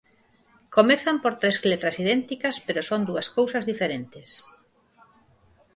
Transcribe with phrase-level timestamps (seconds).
[0.75, 4.29] Comezan por tres letras idénticas, pero son dúas cousas diferentes.